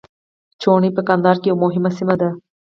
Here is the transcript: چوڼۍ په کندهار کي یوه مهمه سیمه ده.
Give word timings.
چوڼۍ 0.61 0.89
په 0.95 1.01
کندهار 1.07 1.37
کي 1.41 1.47
یوه 1.49 1.61
مهمه 1.63 1.89
سیمه 1.97 2.15
ده. 2.21 2.29